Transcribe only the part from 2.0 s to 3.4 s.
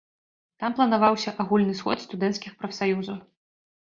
студэнцкіх прафсаюзаў.